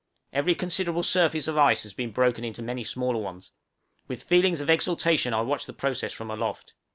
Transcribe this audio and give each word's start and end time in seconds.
Every 0.33 0.55
considerable 0.55 1.03
surface 1.03 1.47
of 1.47 1.59
ice 1.59 1.83
has 1.83 1.93
been 1.93 2.09
broken 2.09 2.43
into 2.43 2.63
many 2.63 2.83
smaller 2.83 3.19
ones; 3.21 3.51
with 4.07 4.23
feelings 4.23 4.59
of 4.59 4.67
exultation 4.67 5.31
I 5.31 5.41
watched 5.41 5.67
the 5.67 5.73
process 5.73 6.11
from 6.11 6.31
aloft. 6.31 6.73